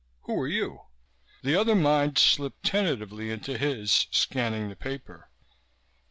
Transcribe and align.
Who 0.23 0.41
are 0.41 0.47
you?_ 0.47 0.83
The 1.43 1.53
other 1.55 1.75
mind 1.75 2.17
slipped 2.17 2.63
tentatively 2.65 3.29
into 3.29 3.55
his, 3.55 4.07
scanning 4.09 4.69
the 4.69 4.75
paper. 4.75 5.29